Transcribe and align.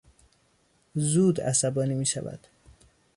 زود 0.95 1.41
عصبانی 1.41 1.93
میشود. 1.95 2.47